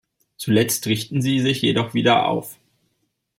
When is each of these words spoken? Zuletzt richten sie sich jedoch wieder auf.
Zuletzt 0.35 0.87
richten 0.87 1.21
sie 1.21 1.39
sich 1.41 1.61
jedoch 1.61 1.93
wieder 1.93 2.25
auf. 2.25 2.57